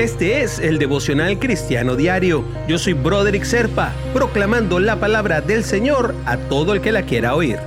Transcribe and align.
Este 0.00 0.40
es 0.40 0.58
el 0.58 0.78
devocional 0.78 1.38
cristiano 1.38 1.94
diario. 1.94 2.42
Yo 2.66 2.78
soy 2.78 2.94
Broderick 2.94 3.44
Serpa, 3.44 3.92
proclamando 4.14 4.80
la 4.80 4.98
palabra 4.98 5.42
del 5.42 5.62
Señor 5.62 6.14
a 6.24 6.38
todo 6.38 6.72
el 6.72 6.80
que 6.80 6.90
la 6.90 7.02
quiera 7.02 7.34
oír. 7.34 7.58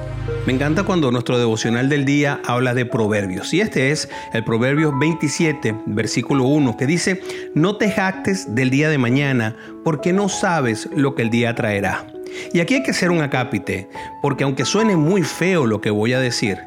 Me 0.48 0.54
encanta 0.54 0.82
cuando 0.82 1.12
nuestro 1.12 1.38
devocional 1.38 1.90
del 1.90 2.06
día 2.06 2.42
habla 2.44 2.74
de 2.74 2.88
proverbios. 2.88 3.54
Y 3.54 3.62
este 3.62 3.92
es 3.92 4.10
el 4.34 4.44
Proverbio 4.44 4.98
27, 4.98 5.76
versículo 5.86 6.46
1, 6.46 6.76
que 6.76 6.88
dice, 6.88 7.22
no 7.54 7.76
te 7.78 7.92
jactes 7.92 8.56
del 8.56 8.72
día 8.72 8.90
de 8.90 8.98
mañana, 8.98 9.56
porque 9.84 10.12
no 10.12 10.28
sabes 10.28 10.90
lo 10.96 11.14
que 11.14 11.22
el 11.22 11.30
día 11.30 11.54
traerá. 11.54 12.08
Y 12.52 12.62
aquí 12.62 12.74
hay 12.74 12.84
que 12.84 12.92
hacer 12.92 13.12
un 13.12 13.22
acápite, 13.22 13.88
porque 14.24 14.44
aunque 14.44 14.66
suene 14.66 14.96
muy 14.96 15.22
feo 15.22 15.68
lo 15.68 15.82
que 15.82 15.92
voy 15.92 16.14
a 16.14 16.20
decir, 16.20 16.58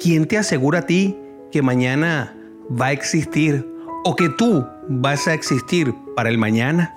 ¿quién 0.00 0.26
te 0.26 0.36
asegura 0.36 0.80
a 0.80 0.86
ti 0.86 1.16
que 1.52 1.62
mañana 1.62 2.34
va 2.68 2.86
a 2.86 2.92
existir 2.92 3.75
o 4.08 4.14
que 4.14 4.28
tú 4.28 4.64
vas 4.88 5.26
a 5.26 5.34
existir 5.34 5.92
para 6.14 6.28
el 6.28 6.38
mañana. 6.38 6.94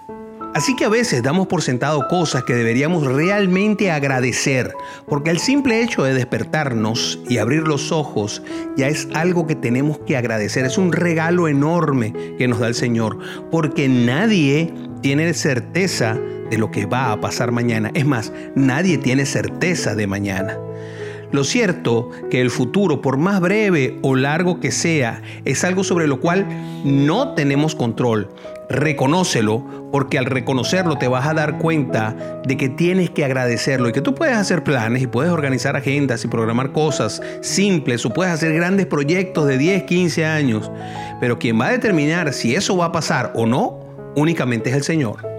Así 0.54 0.76
que 0.76 0.86
a 0.86 0.90
veces 0.90 1.24
damos 1.24 1.48
por 1.48 1.64
sentado 1.64 2.08
cosas 2.08 2.44
que 2.44 2.54
deberíamos 2.54 3.04
realmente 3.04 3.90
agradecer, 3.90 4.72
porque 5.08 5.32
el 5.32 5.40
simple 5.40 5.82
hecho 5.82 6.04
de 6.04 6.14
despertarnos 6.14 7.20
y 7.28 7.40
abrir 7.40 7.68
los 7.68 7.92
ojos 7.92 8.44
ya 8.78 8.90
es 8.90 9.08
algo 9.16 9.48
que 9.48 9.56
tenemos 9.56 9.98
que 10.06 10.18
agradecer, 10.18 10.66
es 10.66 10.78
un 10.78 10.92
regalo 10.92 11.48
enorme 11.48 12.14
que 12.38 12.48
nos 12.48 12.60
da 12.60 12.68
el 12.68 12.76
Señor, 12.76 13.18
porque 13.50 13.90
nadie 13.90 14.72
tiene 15.02 15.34
certeza 15.34 16.16
de 16.52 16.58
lo 16.60 16.70
que 16.70 16.86
va 16.86 17.12
a 17.12 17.20
pasar 17.20 17.52
mañana, 17.52 17.90
es 17.96 18.06
más, 18.06 18.32
nadie 18.54 19.00
tiene 19.00 19.26
certeza 19.26 19.96
de 19.96 20.06
mañana. 20.06 20.60
Lo 21.32 21.44
cierto 21.44 22.10
que 22.32 22.42
el 22.42 22.50
futuro, 22.50 23.02
por 23.02 23.18
más 23.18 23.40
breve 23.40 24.00
o 24.02 24.16
largo 24.16 24.60
que 24.60 24.72
sea, 24.72 25.22
es 25.46 25.64
algo 25.64 25.84
sobre 25.84 26.08
lo 26.08 26.20
cual 26.20 26.48
no 26.84 27.36
tenemos 27.36 27.76
control. 27.76 28.30
Reconócelo 28.70 29.90
porque 29.92 30.18
al 30.18 30.26
reconocerlo 30.26 30.98
te 30.98 31.08
vas 31.08 31.28
a 31.28 31.34
dar 31.34 31.60
cuenta 31.60 32.42
de 32.46 32.58
que 32.58 32.70
tienes 32.70 33.12
que 33.12 33.26
agradecerlo 33.26 33.90
y 33.90 33.92
que 33.92 34.02
tú 34.02 34.16
puedes 34.16 34.36
hacer 34.36 34.64
planes 34.64 35.04
y 35.04 35.08
puedes 35.08 35.32
organizar 35.32 35.76
agendas 35.76 36.24
y 36.26 36.28
programar 36.28 36.72
cosas 36.72 37.22
simples 37.42 38.06
o 38.06 38.10
puedes 38.12 38.34
hacer 38.34 38.54
grandes 38.54 38.88
proyectos 38.88 39.48
de 39.48 39.58
10, 39.58 39.84
15 39.84 40.26
años. 40.26 40.72
Pero 41.20 41.38
quien 41.38 41.60
va 41.60 41.68
a 41.68 41.72
determinar 41.72 42.34
si 42.34 42.56
eso 42.56 42.76
va 42.76 42.86
a 42.86 42.92
pasar 42.92 43.34
o 43.36 43.46
no, 43.46 43.80
únicamente 44.16 44.70
es 44.70 44.76
el 44.76 44.84
Señor. 44.84 45.39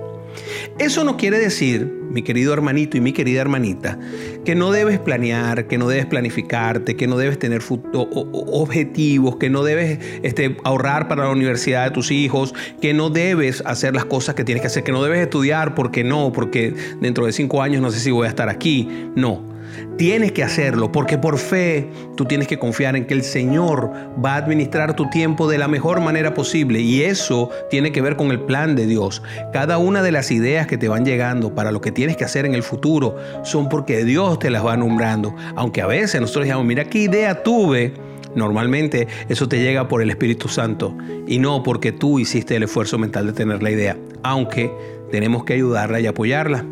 Eso 0.79 1.05
no 1.05 1.17
quiere 1.17 1.39
decir, 1.39 2.01
mi 2.11 2.23
querido 2.23 2.53
hermanito 2.53 2.97
y 2.97 3.01
mi 3.01 3.13
querida 3.13 3.41
hermanita, 3.41 3.99
que 4.45 4.55
no 4.55 4.73
debes 4.73 4.99
planear, 4.99 5.67
que 5.67 5.79
no 5.79 5.89
debes 5.89 6.07
planificarte, 6.07 6.97
que 6.97 7.07
no 7.07 7.17
debes 7.17 7.39
tener 7.39 7.63
objetivos, 7.93 9.37
que 9.37 9.51
no 9.51 9.63
debes 9.63 9.99
este, 10.23 10.57
ahorrar 10.65 11.09
para 11.09 11.25
la 11.25 11.31
universidad 11.31 11.85
de 11.85 11.91
tus 11.93 12.11
hijos, 12.11 12.55
que 12.81 12.95
no 12.95 13.11
debes 13.11 13.63
hacer 13.67 13.95
las 13.95 14.05
cosas 14.05 14.35
que 14.35 14.45
tienes 14.45 14.61
que 14.63 14.67
hacer, 14.67 14.83
que 14.83 14.93
no 14.93 15.03
debes 15.03 15.21
estudiar 15.21 15.75
porque 15.75 16.05
no, 16.05 16.33
porque 16.33 16.75
dentro 17.01 17.27
de 17.27 17.33
cinco 17.33 17.63
años 17.63 17.81
no 17.81 17.91
sé 17.91 18.01
si 18.01 18.11
voy 18.11 18.27
a 18.27 18.31
estar 18.31 18.49
aquí. 18.49 18.89
No, 19.15 19.50
Tienes 19.97 20.33
que 20.33 20.43
hacerlo 20.43 20.91
porque 20.93 21.19
por 21.19 21.39
fe 21.39 21.89
tú 22.17 22.25
tienes 22.25 22.49
que 22.49 22.59
confiar 22.59 22.97
en 22.97 23.07
que 23.07 23.15
el 23.15 23.23
Señor 23.23 23.93
va 24.25 24.35
a 24.35 24.37
administrar 24.37 24.97
tu 24.97 25.09
tiempo 25.11 25.49
de 25.49 25.59
la 25.59 25.69
mejor 25.69 26.01
manera 26.01 26.35
posible 26.35 26.81
y 26.81 27.03
eso 27.03 27.51
tiene 27.71 27.93
que 27.93 28.01
ver 28.01 28.17
con 28.17 28.31
el 28.31 28.41
plan 28.41 28.77
de 28.77 28.87
Dios. 28.87 29.23
Cada 29.53 29.79
una 29.79 30.03
de 30.03 30.13
las 30.13 30.31
ideas 30.31 30.67
que 30.67 30.79
te 30.79 30.89
van 30.89 31.05
llegando 31.05 31.55
para 31.55 31.73
lo 31.73 31.81
que 31.81 31.93
tienes 31.93 32.17
que 32.17 32.25
hacer 32.25 32.47
en 32.47 32.55
el 32.55 32.63
futuro 32.63 33.17
son 33.45 33.69
porque 33.69 34.05
Dios 34.05 34.39
te 34.39 34.51
las 34.51 34.65
va 34.65 34.77
nombrando. 34.77 35.35
Aunque 35.57 35.83
a 35.83 35.87
veces 35.87 36.21
nosotros 36.21 36.45
digamos, 36.45 36.67
mira 36.67 36.85
qué 36.85 37.01
idea 37.01 37.43
tuve. 37.43 37.95
Normalmente 38.35 39.09
eso 39.29 39.49
te 39.49 39.61
llega 39.61 39.89
por 39.89 40.03
el 40.03 40.11
Espíritu 40.11 40.49
Santo 40.49 40.97
y 41.27 41.39
no 41.39 41.63
porque 41.63 41.91
tú 41.91 42.21
hiciste 42.21 42.57
el 42.57 42.63
esfuerzo 42.63 42.97
mental 42.97 43.27
de 43.27 43.33
tener 43.33 43.61
la 43.63 43.71
idea, 43.71 43.97
aunque 44.23 44.71
tenemos 45.11 45.45
que 45.45 45.55
ayudarla 45.55 46.01
y 46.01 46.07
apoyarla. 46.07 46.65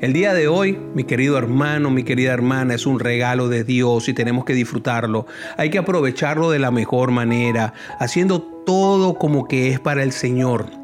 El 0.00 0.14
día 0.14 0.32
de 0.32 0.48
hoy, 0.48 0.78
mi 0.94 1.04
querido 1.04 1.36
hermano, 1.36 1.90
mi 1.90 2.04
querida 2.04 2.32
hermana, 2.32 2.74
es 2.74 2.86
un 2.86 3.00
regalo 3.00 3.50
de 3.50 3.64
Dios 3.64 4.08
y 4.08 4.14
tenemos 4.14 4.46
que 4.46 4.54
disfrutarlo. 4.54 5.26
Hay 5.58 5.68
que 5.68 5.76
aprovecharlo 5.76 6.50
de 6.50 6.58
la 6.58 6.70
mejor 6.70 7.10
manera, 7.10 7.74
haciendo 7.98 8.40
todo 8.40 9.16
como 9.16 9.46
que 9.46 9.68
es 9.68 9.78
para 9.78 10.02
el 10.02 10.12
Señor. 10.12 10.79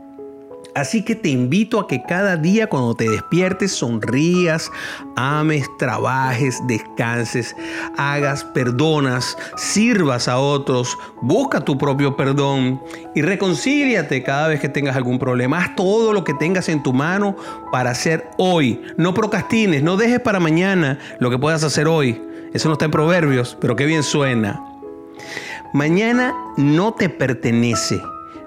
Así 0.76 1.03
que 1.03 1.14
te 1.14 1.31
invito 1.31 1.81
a 1.81 1.88
que 1.88 2.03
cada 2.03 2.37
día 2.37 2.66
cuando 2.66 2.94
te 2.94 3.09
despiertes 3.09 3.72
sonrías, 3.72 4.70
ames, 5.16 5.64
trabajes, 5.78 6.62
descanses, 6.66 7.56
hagas, 7.97 8.44
perdonas, 8.44 9.38
sirvas 9.56 10.28
a 10.28 10.38
otros, 10.38 10.98
busca 11.22 11.62
tu 11.62 11.78
propio 11.78 12.14
perdón 12.14 12.82
y 13.14 13.22
reconcíliate 13.22 14.22
cada 14.22 14.48
vez 14.48 14.60
que 14.60 14.69
tengas 14.69 14.97
algún 14.97 15.19
problema. 15.19 15.60
Haz 15.60 15.76
todo 15.76 16.12
lo 16.12 16.25
que 16.25 16.34
tengas 16.34 16.69
en 16.69 16.82
tu 16.82 16.93
mano 16.93 17.37
para 17.72 17.93
hacer 17.93 18.28
hoy. 18.37 18.82
No 18.98 19.14
procrastines, 19.14 19.82
no 19.82 19.97
dejes 19.97 20.20
para 20.20 20.41
mañana 20.41 20.98
lo 21.20 21.31
que 21.31 21.38
puedas 21.38 21.64
hacer 21.64 21.88
hoy. 21.88 22.20
Eso 22.53 22.69
no 22.69 22.75
está 22.75 22.84
en 22.84 22.91
proverbios, 22.91 23.56
pero 23.62 23.76
qué 23.76 23.87
bien 23.87 24.03
suena. 24.03 24.62
Mañana 25.72 26.34
no 26.58 26.93
te 26.93 27.08
pertenece 27.08 27.98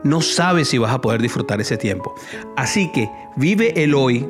no 0.03 0.21
sabes 0.21 0.69
si 0.69 0.77
vas 0.77 0.91
a 0.91 1.01
poder 1.01 1.21
disfrutar 1.21 1.61
ese 1.61 1.77
tiempo. 1.77 2.13
Así 2.55 2.91
que 2.91 3.09
vive 3.35 3.83
el 3.83 3.93
hoy, 3.93 4.27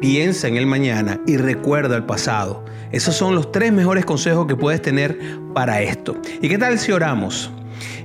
piensa 0.00 0.48
en 0.48 0.56
el 0.56 0.66
mañana 0.66 1.20
y 1.26 1.36
recuerda 1.36 1.96
el 1.96 2.04
pasado. 2.04 2.64
Esos 2.92 3.16
son 3.16 3.34
los 3.34 3.52
tres 3.52 3.72
mejores 3.72 4.04
consejos 4.04 4.46
que 4.46 4.56
puedes 4.56 4.80
tener 4.80 5.18
para 5.54 5.82
esto. 5.82 6.16
¿Y 6.40 6.48
qué 6.48 6.58
tal 6.58 6.78
si 6.78 6.92
oramos? 6.92 7.50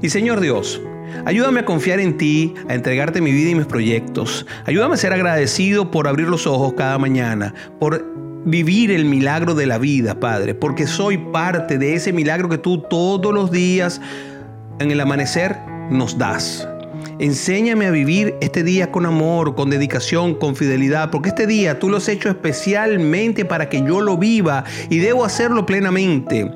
Y 0.01 0.09
Señor 0.09 0.39
Dios, 0.39 0.81
Ayúdame 1.25 1.61
a 1.61 1.65
confiar 1.65 1.99
en 1.99 2.17
ti, 2.17 2.53
a 2.67 2.73
entregarte 2.73 3.21
mi 3.21 3.31
vida 3.31 3.51
y 3.51 3.55
mis 3.55 3.65
proyectos. 3.65 4.45
Ayúdame 4.65 4.95
a 4.95 4.97
ser 4.97 5.13
agradecido 5.13 5.89
por 5.89 6.07
abrir 6.07 6.27
los 6.27 6.47
ojos 6.47 6.73
cada 6.75 6.97
mañana, 6.97 7.53
por 7.79 8.03
vivir 8.45 8.91
el 8.91 9.05
milagro 9.05 9.55
de 9.55 9.65
la 9.65 9.77
vida, 9.77 10.19
Padre, 10.19 10.53
porque 10.53 10.85
soy 10.87 11.17
parte 11.17 11.77
de 11.77 11.93
ese 11.93 12.11
milagro 12.11 12.49
que 12.49 12.57
tú 12.57 12.79
todos 12.89 13.33
los 13.33 13.51
días 13.51 14.01
en 14.79 14.91
el 14.91 14.99
amanecer 14.99 15.57
nos 15.89 16.17
das. 16.17 16.67
Enséñame 17.23 17.85
a 17.85 17.91
vivir 17.91 18.35
este 18.41 18.65
día 18.65 18.91
con 18.91 19.05
amor, 19.05 19.55
con 19.55 19.69
dedicación, 19.69 20.35
con 20.35 20.57
fidelidad, 20.57 21.09
porque 21.09 21.29
este 21.29 21.47
día 21.47 21.79
tú 21.79 21.87
lo 21.87 21.95
has 21.95 22.09
hecho 22.09 22.27
especialmente 22.27 23.45
para 23.45 23.69
que 23.69 23.81
yo 23.81 24.01
lo 24.01 24.17
viva 24.17 24.65
y 24.89 24.97
debo 24.97 25.23
hacerlo 25.23 25.65
plenamente. 25.65 26.51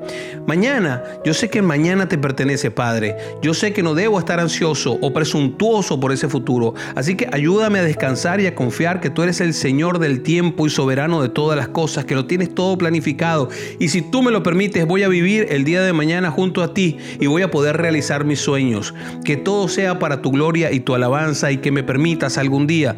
Mañana, 0.46 1.02
yo 1.24 1.32
sé 1.32 1.48
que 1.48 1.62
mañana 1.62 2.06
te 2.06 2.18
pertenece, 2.18 2.70
Padre. 2.70 3.16
Yo 3.40 3.54
sé 3.54 3.72
que 3.72 3.82
no 3.82 3.94
debo 3.94 4.18
estar 4.18 4.40
ansioso 4.40 4.98
o 5.00 5.10
presuntuoso 5.10 6.00
por 6.00 6.12
ese 6.12 6.28
futuro. 6.28 6.74
Así 6.94 7.16
que 7.16 7.30
ayúdame 7.32 7.78
a 7.78 7.82
descansar 7.82 8.38
y 8.42 8.46
a 8.46 8.54
confiar 8.54 9.00
que 9.00 9.08
tú 9.08 9.22
eres 9.22 9.40
el 9.40 9.54
Señor 9.54 9.98
del 9.98 10.22
tiempo 10.22 10.66
y 10.66 10.70
soberano 10.70 11.22
de 11.22 11.30
todas 11.30 11.56
las 11.56 11.68
cosas, 11.68 12.04
que 12.04 12.14
lo 12.14 12.26
tienes 12.26 12.54
todo 12.54 12.76
planificado. 12.76 13.48
Y 13.78 13.88
si 13.88 14.02
tú 14.02 14.22
me 14.22 14.30
lo 14.30 14.42
permites, 14.42 14.86
voy 14.86 15.02
a 15.02 15.08
vivir 15.08 15.46
el 15.48 15.64
día 15.64 15.80
de 15.80 15.94
mañana 15.94 16.30
junto 16.30 16.62
a 16.62 16.74
ti 16.74 16.98
y 17.18 17.26
voy 17.26 17.40
a 17.40 17.50
poder 17.50 17.78
realizar 17.78 18.26
mis 18.26 18.40
sueños. 18.40 18.94
Que 19.24 19.38
todo 19.38 19.68
sea 19.68 19.98
para 19.98 20.20
tu 20.20 20.30
y 20.72 20.80
tu 20.80 20.94
alabanza 20.94 21.50
y 21.50 21.58
que 21.58 21.70
me 21.70 21.82
permitas 21.82 22.38
algún 22.38 22.66
día 22.66 22.96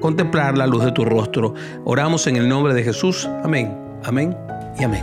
contemplar 0.00 0.56
la 0.56 0.66
luz 0.66 0.84
de 0.84 0.92
tu 0.92 1.04
rostro. 1.04 1.54
Oramos 1.84 2.26
en 2.26 2.36
el 2.36 2.48
nombre 2.48 2.74
de 2.74 2.82
Jesús. 2.82 3.28
Amén, 3.44 3.76
amén 4.04 4.36
y 4.78 4.84
amén. 4.84 5.02